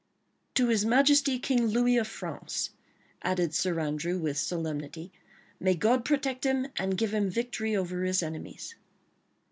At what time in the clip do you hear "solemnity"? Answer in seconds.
4.35-5.11